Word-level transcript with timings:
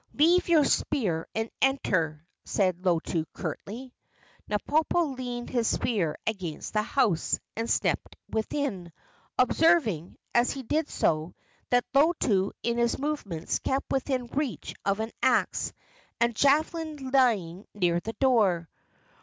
"Leave 0.15 0.49
your 0.49 0.65
spear 0.65 1.27
and 1.35 1.51
enter," 1.61 2.25
said 2.43 2.83
Lotu, 2.83 3.23
curtly. 3.35 3.93
Napopo 4.49 5.03
leaned 5.15 5.51
his 5.51 5.67
spear 5.67 6.17
against 6.25 6.73
the 6.73 6.81
house 6.81 7.39
and 7.55 7.69
stepped 7.69 8.15
within, 8.27 8.91
observing, 9.37 10.17
as 10.33 10.49
he 10.49 10.63
did 10.63 10.89
so, 10.89 11.35
that 11.69 11.85
Lotu 11.93 12.51
in 12.63 12.79
his 12.79 12.97
movements 12.97 13.59
kept 13.59 13.91
within 13.91 14.25
reach 14.25 14.73
of 14.85 14.99
an 14.99 15.11
axe 15.21 15.71
and 16.19 16.35
javelin 16.35 17.11
lying 17.11 17.67
near 17.75 17.99
the 17.99 18.13
door. 18.13 18.67